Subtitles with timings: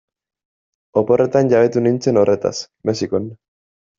[1.01, 2.53] Oporretan jabetu nintzen horretaz,
[2.91, 3.29] Mexikon.